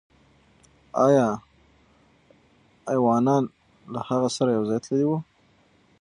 آیا 1.05 1.27
ایوانان 2.91 3.43
له 3.93 3.99
هغه 4.09 4.29
سره 4.37 4.49
یو 4.55 4.63
ځای 4.69 4.79
تللي 4.85 5.05
وو؟ 5.07 5.17